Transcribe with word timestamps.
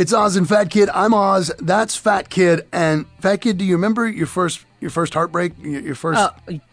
It's 0.00 0.14
Oz 0.14 0.36
and 0.36 0.48
Fat 0.48 0.70
Kid. 0.70 0.88
I'm 0.94 1.12
Oz. 1.12 1.52
That's 1.58 1.94
Fat 1.94 2.30
Kid. 2.30 2.66
And 2.72 3.04
Fat 3.18 3.42
Kid, 3.42 3.58
do 3.58 3.66
you 3.66 3.74
remember 3.74 4.08
your 4.08 4.26
first 4.26 4.64
your 4.80 4.90
first 4.90 5.12
heartbreak? 5.12 5.52
Your, 5.60 5.94
first? 5.94 6.18
Uh, 6.18 6.30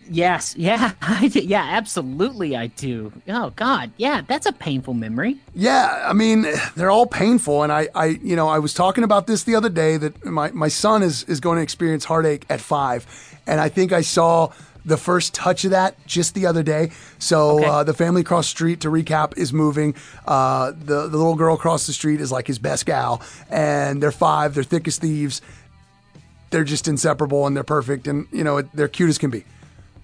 yes, 0.09 0.55
yeah, 0.57 0.93
I 1.01 1.27
do. 1.27 1.41
yeah, 1.41 1.61
absolutely, 1.71 2.55
I 2.55 2.67
do. 2.67 3.11
Oh 3.27 3.49
God, 3.57 3.91
yeah, 3.97 4.21
that's 4.25 4.45
a 4.45 4.53
painful 4.53 4.93
memory. 4.93 5.35
Yeah, 5.53 6.05
I 6.07 6.13
mean, 6.13 6.45
they're 6.77 6.89
all 6.89 7.05
painful, 7.05 7.63
and 7.63 7.73
I, 7.73 7.89
I, 7.93 8.05
you 8.05 8.37
know, 8.37 8.47
I 8.47 8.59
was 8.59 8.73
talking 8.73 9.03
about 9.03 9.27
this 9.27 9.43
the 9.43 9.55
other 9.55 9.67
day 9.67 9.97
that 9.97 10.23
my 10.23 10.51
my 10.51 10.69
son 10.69 11.03
is 11.03 11.25
is 11.25 11.41
going 11.41 11.57
to 11.57 11.63
experience 11.63 12.05
heartache 12.05 12.45
at 12.49 12.61
five, 12.61 13.05
and 13.45 13.59
I 13.59 13.67
think 13.67 13.91
I 13.91 14.03
saw 14.03 14.53
the 14.87 14.97
first 14.97 15.35
touch 15.35 15.65
of 15.65 15.71
that 15.71 15.95
just 16.07 16.33
the 16.33 16.45
other 16.47 16.63
day. 16.63 16.89
So 17.19 17.57
Okay. 17.57 17.65
uh, 17.65 17.83
the 17.83 17.93
family 17.93 18.21
across 18.21 18.45
the 18.47 18.51
street, 18.51 18.79
to 18.81 18.89
recap, 18.89 19.37
is 19.37 19.51
moving. 19.53 19.93
Uh, 20.25 20.71
the 20.71 21.07
the 21.07 21.17
little 21.17 21.35
girl 21.35 21.53
across 21.55 21.85
the 21.85 21.93
street 21.93 22.21
is 22.21 22.31
like 22.31 22.47
his 22.47 22.57
best 22.57 22.85
gal, 22.85 23.21
and 23.51 24.01
they're 24.01 24.11
five. 24.11 24.53
They're 24.55 24.63
thick 24.63 24.87
as 24.87 24.97
thieves. 24.97 25.41
They're 26.49 26.63
just 26.63 26.87
inseparable 26.87 27.45
and 27.45 27.55
they're 27.55 27.63
perfect, 27.65 28.07
and 28.07 28.25
you 28.31 28.43
know 28.43 28.61
they're 28.61 28.87
cute 28.87 29.09
as 29.09 29.17
can 29.17 29.29
be. 29.29 29.43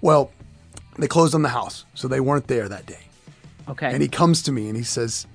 Well, 0.01 0.31
they 0.99 1.07
closed 1.07 1.33
on 1.33 1.41
the 1.41 1.49
house, 1.49 1.85
so 1.95 2.07
they 2.09 2.19
weren't 2.19 2.47
there 2.47 2.67
that 2.67 2.85
day. 2.85 2.99
Okay. 3.69 3.91
And 3.93 4.01
he 4.01 4.09
comes 4.09 4.41
to 4.43 4.51
me 4.51 4.67
and 4.67 4.75
he 4.75 4.83
says, 4.83 5.25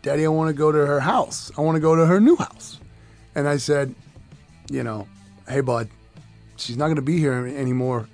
Daddy, 0.00 0.24
I 0.24 0.28
want 0.28 0.48
to 0.48 0.54
go 0.54 0.72
to 0.72 0.86
her 0.86 1.00
house. 1.00 1.52
I 1.58 1.60
want 1.60 1.76
to 1.76 1.80
go 1.80 1.94
to 1.94 2.06
her 2.06 2.18
new 2.18 2.34
house. 2.36 2.80
And 3.34 3.46
I 3.46 3.58
said, 3.58 3.94
You 4.70 4.82
know, 4.82 5.06
hey, 5.46 5.60
bud, 5.60 5.90
she's 6.56 6.78
not 6.78 6.86
going 6.86 6.96
to 6.96 7.02
be 7.02 7.18
here 7.18 7.34
anymore 7.46 8.08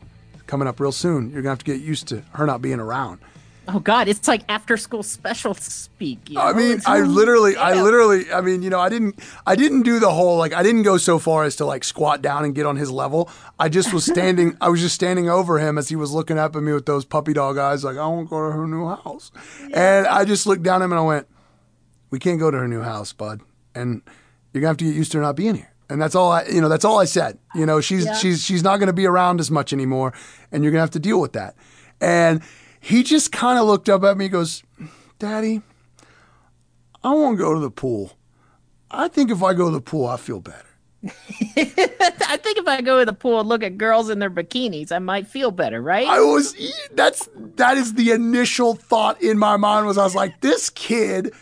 coming 0.46 0.68
up 0.68 0.80
real 0.80 0.92
soon. 0.92 1.24
You're 1.30 1.42
going 1.42 1.44
to 1.44 1.48
have 1.50 1.58
to 1.60 1.64
get 1.64 1.80
used 1.80 2.08
to 2.08 2.22
her 2.32 2.46
not 2.46 2.60
being 2.62 2.80
around. 2.80 3.20
oh 3.66 3.78
God, 3.80 4.08
it's 4.08 4.28
like 4.28 4.42
after 4.50 4.76
school 4.76 5.02
special 5.02 5.54
speak. 5.54 6.28
you 6.28 6.38
I 6.38 6.52
mean, 6.52 6.72
It's- 6.72 6.86
I 6.86 7.00
literally, 7.20 7.56
I 7.56 7.80
literally, 7.80 8.30
I 8.30 8.42
mean, 8.42 8.62
you 8.62 8.68
know, 8.68 8.78
I 8.78 8.90
didn't, 8.90 9.18
I 9.46 9.56
didn't 9.56 9.82
do 9.82 9.98
the 9.98 10.10
whole 10.10 10.36
like, 10.36 10.52
I 10.52 10.62
didn't 10.62 10.82
go 10.82 10.98
so 10.98 11.18
far 11.18 11.44
as 11.44 11.56
to 11.56 11.64
like 11.64 11.82
squat 11.82 12.20
down 12.20 12.44
and 12.44 12.54
get 12.54 12.66
on 12.66 12.76
his 12.76 12.90
level. 12.90 13.30
I 13.58 13.70
just 13.70 13.94
was 13.94 14.04
standing, 14.04 14.54
I 14.60 14.68
was 14.68 14.80
just 14.82 14.94
standing 14.94 15.30
over 15.30 15.58
him 15.58 15.78
as 15.78 15.88
he 15.88 15.96
was 15.96 16.12
looking 16.12 16.38
up 16.38 16.54
at 16.56 16.62
me 16.62 16.72
with 16.74 16.84
those 16.84 17.06
puppy 17.06 17.32
dog 17.32 17.56
eyes, 17.56 17.84
like 17.84 17.96
I 17.96 18.06
want 18.06 18.26
to 18.26 18.30
go 18.30 18.50
to 18.50 18.54
her 18.54 18.66
new 18.66 18.86
house, 18.86 19.32
and 19.72 20.06
I 20.06 20.26
just 20.26 20.46
looked 20.46 20.62
down 20.62 20.82
at 20.82 20.84
him 20.84 20.92
and 20.92 20.98
I 20.98 21.02
went, 21.04 21.26
"We 22.10 22.18
can't 22.18 22.38
go 22.38 22.50
to 22.50 22.58
her 22.58 22.68
new 22.68 22.82
house, 22.82 23.14
bud, 23.14 23.40
and 23.74 24.02
you're 24.52 24.60
gonna 24.60 24.68
have 24.68 24.76
to 24.78 24.84
get 24.84 24.94
used 24.94 25.10
to 25.12 25.18
her 25.18 25.22
not 25.24 25.36
being 25.36 25.54
here." 25.54 25.70
And 25.88 26.00
that's 26.00 26.14
all 26.14 26.32
I, 26.32 26.44
you 26.46 26.60
know, 26.60 26.68
that's 26.68 26.84
all 26.84 26.98
I 26.98 27.04
said. 27.04 27.38
You 27.54 27.66
know, 27.66 27.80
she's 27.80 28.06
she's 28.18 28.42
she's 28.42 28.62
not 28.62 28.78
going 28.78 28.86
to 28.86 28.94
be 28.94 29.06
around 29.06 29.40
as 29.40 29.50
much 29.50 29.72
anymore, 29.72 30.12
and 30.50 30.62
you're 30.62 30.72
gonna 30.72 30.80
have 30.80 30.90
to 30.92 30.98
deal 30.98 31.20
with 31.20 31.32
that. 31.34 31.56
And 32.00 32.42
he 32.80 33.02
just 33.02 33.32
kind 33.32 33.58
of 33.58 33.66
looked 33.66 33.88
up 33.88 34.02
at 34.04 34.16
me, 34.16 34.26
and 34.26 34.32
goes, 34.32 34.62
"Daddy." 35.18 35.62
I 37.04 37.12
won't 37.12 37.36
go 37.36 37.52
to 37.52 37.60
the 37.60 37.70
pool. 37.70 38.16
I 38.90 39.08
think 39.08 39.30
if 39.30 39.42
I 39.42 39.52
go 39.52 39.66
to 39.66 39.72
the 39.72 39.82
pool, 39.82 40.06
I 40.06 40.16
feel 40.16 40.40
better. 40.40 40.64
I 41.04 42.38
think 42.42 42.56
if 42.56 42.66
I 42.66 42.80
go 42.80 43.00
to 43.00 43.04
the 43.04 43.12
pool 43.12 43.40
and 43.40 43.48
look 43.48 43.62
at 43.62 43.76
girls 43.76 44.08
in 44.08 44.20
their 44.20 44.30
bikinis, 44.30 44.90
I 44.90 45.00
might 45.00 45.28
feel 45.28 45.50
better, 45.50 45.82
right? 45.82 46.08
I 46.08 46.20
was 46.20 46.56
that's 46.92 47.28
that 47.56 47.76
is 47.76 47.92
the 47.92 48.10
initial 48.12 48.74
thought 48.74 49.20
in 49.20 49.38
my 49.38 49.58
mind 49.58 49.86
was 49.86 49.98
I 49.98 50.04
was 50.04 50.14
like, 50.14 50.40
this 50.40 50.70
kid 50.70 51.34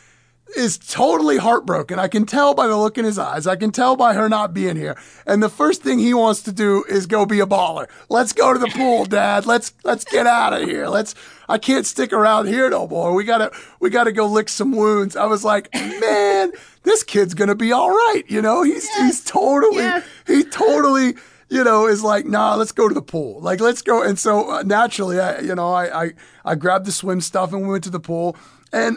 is 0.56 0.76
totally 0.76 1.38
heartbroken. 1.38 1.98
I 1.98 2.08
can 2.08 2.26
tell 2.26 2.52
by 2.54 2.66
the 2.66 2.76
look 2.76 2.98
in 2.98 3.04
his 3.06 3.18
eyes. 3.18 3.46
I 3.46 3.56
can 3.56 3.70
tell 3.70 3.96
by 3.96 4.12
her 4.14 4.28
not 4.28 4.52
being 4.52 4.76
here. 4.76 4.98
And 5.26 5.42
the 5.42 5.48
first 5.48 5.82
thing 5.82 5.98
he 5.98 6.12
wants 6.12 6.42
to 6.42 6.52
do 6.52 6.84
is 6.88 7.06
go 7.06 7.24
be 7.24 7.40
a 7.40 7.46
baller. 7.46 7.88
Let's 8.10 8.32
go 8.34 8.52
to 8.52 8.58
the 8.58 8.68
pool, 8.68 9.04
Dad. 9.06 9.46
Let's 9.46 9.72
let's 9.84 10.04
get 10.04 10.26
out 10.26 10.52
of 10.52 10.68
here. 10.68 10.88
Let's 10.88 11.14
I 11.48 11.56
can't 11.58 11.86
stick 11.86 12.12
around 12.12 12.48
here 12.48 12.68
no 12.68 12.86
more. 12.86 13.14
We 13.14 13.24
gotta 13.24 13.50
we 13.80 13.88
gotta 13.88 14.12
go 14.12 14.26
lick 14.26 14.48
some 14.50 14.72
wounds. 14.72 15.16
I 15.16 15.24
was 15.24 15.42
like, 15.42 15.72
man, 15.74 16.52
this 16.82 17.02
kid's 17.02 17.32
gonna 17.34 17.54
be 17.54 17.72
all 17.72 17.90
right. 17.90 18.22
You 18.28 18.42
know, 18.42 18.62
he's 18.62 18.88
he's 18.96 19.24
totally 19.24 19.84
Yes. 19.84 20.06
he 20.27 20.44
totally 20.44 21.14
you 21.48 21.64
know 21.64 21.86
is 21.86 22.02
like 22.02 22.24
nah 22.24 22.54
let's 22.54 22.72
go 22.72 22.88
to 22.88 22.94
the 22.94 23.02
pool 23.02 23.38
like 23.42 23.60
let's 23.60 23.82
go 23.82 24.02
and 24.02 24.18
so 24.18 24.50
uh, 24.50 24.62
naturally 24.62 25.20
i 25.20 25.38
you 25.40 25.54
know 25.54 25.70
I, 25.70 26.05
I 26.05 26.11
i 26.46 26.55
grabbed 26.55 26.86
the 26.86 26.92
swim 26.92 27.20
stuff 27.20 27.52
and 27.52 27.61
we 27.61 27.68
went 27.68 27.84
to 27.84 27.90
the 27.90 28.00
pool 28.00 28.36
and 28.72 28.96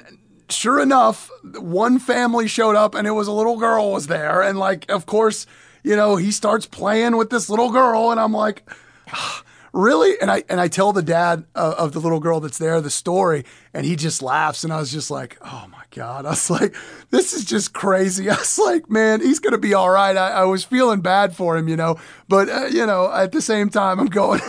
sure 0.49 0.79
enough 0.79 1.29
one 1.43 1.99
family 1.99 2.47
showed 2.47 2.75
up 2.75 2.95
and 2.95 3.07
it 3.07 3.11
was 3.11 3.27
a 3.27 3.31
little 3.31 3.57
girl 3.57 3.91
was 3.91 4.07
there. 4.07 4.41
And 4.41 4.57
like 4.57 4.89
of 4.89 5.05
course 5.05 5.45
you 5.85 5.95
know 5.95 6.15
he 6.15 6.31
starts 6.31 6.65
playing 6.65 7.15
with 7.15 7.29
this 7.29 7.49
little 7.49 7.71
girl 7.71 8.11
and 8.11 8.19
i'm 8.19 8.33
like 8.33 8.67
really? 9.71 10.19
And 10.19 10.31
i 10.31 10.43
and 10.49 10.59
i 10.59 10.67
tell 10.67 10.93
the 10.93 11.03
dad 11.03 11.45
of 11.53 11.91
the 11.91 11.99
little 11.99 12.19
girl 12.19 12.39
that's 12.39 12.57
there 12.57 12.81
the 12.81 12.89
story 12.89 13.45
and 13.73 13.85
he 13.85 13.95
just 13.95 14.21
laughs 14.21 14.63
and 14.63 14.71
i 14.71 14.79
was 14.79 14.91
just 14.91 15.11
like 15.11 15.37
oh 15.41 15.67
my 15.69 15.83
god. 15.91 16.25
I 16.25 16.29
was 16.29 16.49
like 16.49 16.75
this 17.11 17.33
is 17.33 17.45
just 17.45 17.73
crazy. 17.73 18.29
I 18.31 18.35
was 18.35 18.57
like 18.57 18.89
man 18.89 19.21
he's 19.21 19.39
gonna 19.39 19.57
be 19.57 19.73
all 19.73 19.89
right. 19.89 20.15
I, 20.17 20.29
I 20.29 20.43
was 20.45 20.63
feeling 20.63 21.01
bad 21.01 21.35
for 21.35 21.55
him 21.55 21.67
you 21.67 21.75
know 21.75 21.97
but 22.27 22.49
uh, 22.49 22.65
you 22.65 22.85
know 22.85 23.11
at 23.11 23.31
the 23.31 23.41
same 23.41 23.69
time 23.69 23.99
i'm 23.99 24.07
going 24.07 24.41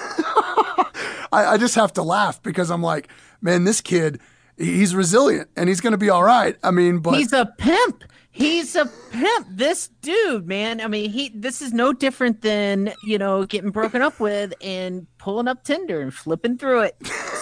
I, 1.33 1.45
I 1.53 1.57
just 1.59 1.75
have 1.75 1.93
to 1.95 2.03
laugh 2.03 2.43
because 2.43 2.71
i'm 2.71 2.83
like 2.83 3.09
man 3.43 3.65
this 3.65 3.81
kid 3.81 4.21
he's 4.59 4.95
resilient 4.95 5.49
and 5.57 5.69
he's 5.69 5.81
gonna 5.81 5.99
be 5.99 6.11
all 6.11 6.23
right 6.25 6.57
i 6.63 6.71
mean 6.71 6.99
but 6.99 7.15
He's 7.15 7.33
a 7.33 7.47
pimp. 7.59 8.05
He's 8.31 8.77
a 8.77 8.85
pimp. 9.13 9.47
This 9.51 9.89
dude, 10.03 10.47
man. 10.47 10.83
I 10.83 10.89
mean, 10.89 11.11
he. 11.11 11.31
This 11.35 11.63
is 11.63 11.73
no 11.73 11.95
different 11.95 12.43
than 12.43 12.93
you 13.03 13.17
know 13.17 13.47
getting 13.47 13.71
broken 13.71 14.03
up 14.03 14.21
with 14.21 14.53
and 14.61 15.07
pulling 15.17 15.49
up 15.49 15.65
Tinder 15.65 16.03
and 16.03 16.13
flipping 16.13 16.59
through 16.59 16.81
it, 16.83 16.97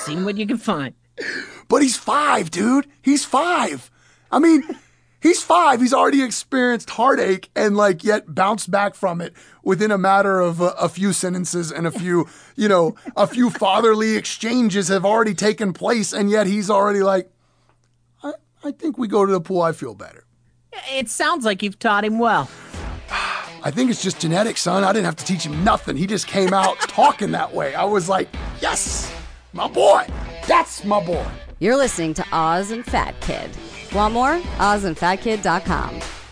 seeing 0.05 0.25
what 0.25 0.37
you 0.37 0.47
can 0.47 0.57
find. 0.57 0.95
But 1.67 1.83
he's 1.83 1.97
five, 1.97 2.53
dude. 2.53 2.87
He's 3.03 3.25
five. 3.25 3.91
I 4.31 4.39
mean, 4.39 4.63
he's 5.25 5.43
five. 5.43 5.81
He's 5.81 5.93
already 5.93 6.23
experienced 6.23 6.91
heartache 6.91 7.51
and 7.57 7.77
like 7.77 8.05
yet 8.05 8.33
bounced 8.33 8.71
back 8.71 8.95
from 8.95 9.21
it 9.21 9.33
within 9.65 9.91
a 9.91 9.99
matter 9.99 10.41
of 10.41 10.61
a, 10.61 10.69
a 10.79 10.89
few 10.89 11.13
sentences 11.13 11.73
and 11.73 11.89
a 11.89 11.91
few, 11.91 12.29
you 12.57 12.69
know, 12.69 12.95
a 13.17 13.27
few 13.27 13.51
fatherly 13.51 14.15
exchanges 14.15 14.87
have 14.89 15.05
already 15.05 15.35
taken 15.35 15.73
place. 15.73 16.13
And 16.13 16.31
yet 16.31 16.47
he's 16.47 16.71
already 16.71 17.03
like, 17.03 17.29
I, 18.23 18.35
I 18.63 18.71
think 18.71 18.97
we 18.99 19.09
go 19.09 19.27
to 19.27 19.33
the 19.33 19.41
pool. 19.41 19.63
I 19.63 19.73
feel 19.73 19.95
better. 19.95 20.25
It 20.93 21.09
sounds 21.09 21.45
like 21.45 21.63
you've 21.63 21.79
taught 21.79 22.05
him 22.05 22.19
well. 22.19 22.49
I 23.67 23.71
think 23.71 23.91
it's 23.91 24.03
just 24.03 24.21
genetics, 24.21 24.61
son. 24.61 24.85
I 24.85 24.93
didn't 24.93 25.07
have 25.07 25.17
to 25.17 25.25
teach 25.25 25.45
him 25.45 25.65
nothing. 25.65 25.97
He 25.97 26.07
just 26.07 26.27
came 26.27 26.53
out 26.53 26.79
talking 26.81 27.31
that 27.31 27.55
way. 27.55 27.75
I 27.75 27.85
was 27.85 28.11
like, 28.11 28.29
yes, 28.61 29.11
my 29.55 29.69
boy. 29.69 30.07
That's 30.47 30.85
my 30.85 31.03
boy. 31.03 31.27
You're 31.61 31.77
listening 31.77 32.13
to 32.15 32.27
Oz 32.31 32.71
and 32.71 32.85
Fat 32.85 33.19
Kid. 33.23 33.51
Want 33.95 34.13
more? 34.13 34.41
OzandFatKid.com. 34.59 36.24